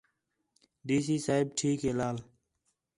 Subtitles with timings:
[0.87, 2.17] ڈی سی صاحب ٹھیک ہے لال